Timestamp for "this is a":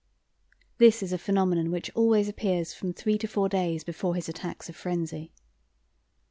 0.79-1.17